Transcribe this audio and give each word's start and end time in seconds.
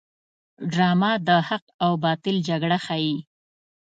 ډرامه 0.71 1.11
د 1.27 1.29
حق 1.47 1.65
او 1.83 1.91
باطل 2.03 2.35
جګړه 2.49 2.77
ښيي 2.85 3.15